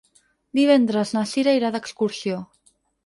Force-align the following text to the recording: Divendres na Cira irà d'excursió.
Divendres 0.59 1.11
na 1.17 1.23
Cira 1.33 1.55
irà 1.59 1.71
d'excursió. 1.77 2.41